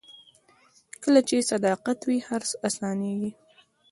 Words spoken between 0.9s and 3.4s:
کله چې صداقت وي، خرڅ اسانېږي.